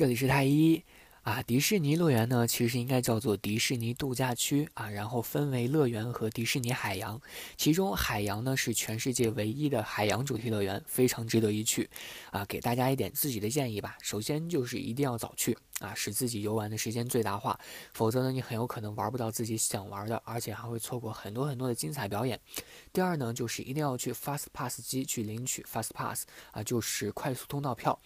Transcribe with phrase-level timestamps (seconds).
[0.00, 0.82] 这里是太一
[1.24, 7.20] 啊，迪士尼乐园呢，其实应该叫做迪士尼度假区啊，然后分为乐园和迪士尼海洋，
[7.58, 11.90] 其中海洋呢是全世界唯一的海洋主题乐园，非常值得一去
[12.30, 12.42] 啊。
[12.46, 17.58] 给大家一点自己的建议吧，首先就是一定要早去啊，使自己游玩的时间最大化，
[17.92, 22.38] 否则呢，你很有可能玩不到自己想玩的，而且还会错过很多很多的精彩表演。
[22.92, 27.98] 第二呢，就是一定要去 Fast Pass 机去领取 Fast Pass 啊，就是快速通道票。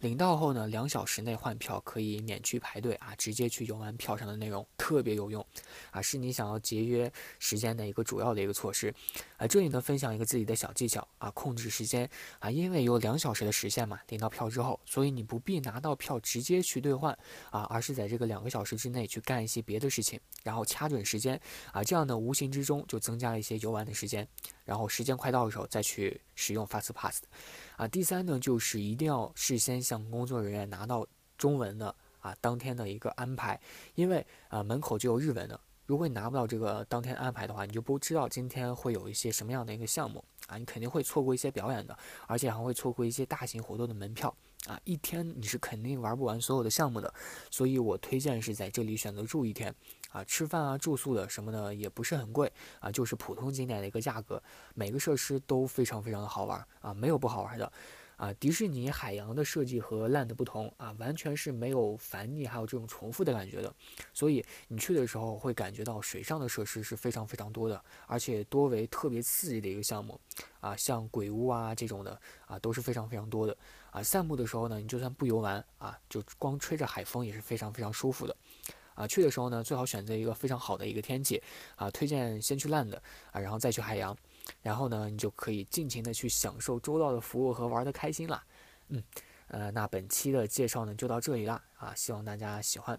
[0.00, 5.44] 领到后呢，两小时内换票可以免去排队啊，直接去游玩票上的内容特别有用
[5.90, 8.94] 啊，是你想要节约时间的一个主要的一个措施
[9.38, 9.46] 啊。
[9.46, 17.13] 这里呢，分享一个自己的小技巧啊，控制时间啊，因为有两小时的时限嘛，领到票之后，所以你不必拿到票直接去兑换
[17.50, 21.40] 啊，而是在这个两个小时之内去干一些别的事情，然后掐准时间
[21.72, 24.26] 啊，这样呢，无形之中就增加了一些游玩的时间，
[24.64, 27.22] 然后时间快到的时候再去使用 Fast Pass。
[27.76, 31.06] 啊，第三呢，就是一定要事先向工作人员拿到
[31.36, 33.60] 中文的啊，当天的一个安排，
[33.94, 44.34] 因为啊门口就有日文的，如果你拿不到这个当天安排的话，你就不知道今天会有一些什么样的一个项目啊，你肯定会错过一些表演的，而且还会错过一些大型活动的门票
[44.66, 47.12] 啊，一天你是肯定玩不完所有的项目的，
[47.50, 49.74] 所以我推荐是在这里选择住一天。
[50.10, 54.40] 啊，吃饭啊、住宿的什么的也不是很贵啊，就是普通景点的一个价格。
[54.74, 57.72] 每个设施都非常非常的好玩啊，没有不好玩的。
[58.16, 63.74] 啊，迪士尼海洋的设计和 land 不同啊，完全是没有烦腻，还有这种重复的感觉的。
[64.12, 70.18] 所以你去的时候会感觉到水上的设施是非常非常多的，而且多为特别刺激的一个项目。
[70.60, 73.56] 啊，像鬼屋啊这种的啊都是非常非常多的。
[73.90, 78.36] 啊，散步的时候呢，你就算不游玩啊，就光吹着海风也是非常非常舒服的。
[78.94, 81.42] 啊，去的时候呢，最好选择一个非常好的一个天气，
[81.76, 82.94] 啊，推荐先去 land，
[83.32, 84.16] 啊，然后再去海洋，
[84.62, 88.42] 然后呢，你就可以尽情的去享受周到的服务和玩的开心了。
[88.88, 89.02] 嗯，
[89.48, 92.98] 呃，那本期的介绍呢就到这里了，啊，希望大家喜欢。